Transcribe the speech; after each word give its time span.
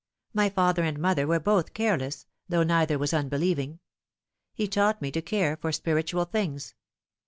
My 0.33 0.49
father 0.49 0.83
and 0.83 0.97
mother 0.97 1.27
were 1.27 1.39
both 1.39 1.75
careless, 1.75 2.25
though 2.49 2.63
neither 2.63 2.97
was 2.97 3.13
unbelieving. 3.13 3.77
He 4.51 4.67
taught 4.67 4.99
me 4.99 5.11
to 5.11 5.21
care 5.21 5.55
for 5.57 5.71
spiritual 5.71 6.25
things. 6.25 6.73